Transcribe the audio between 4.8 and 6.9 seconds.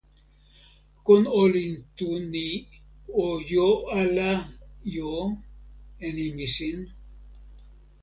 jo e nimi sin?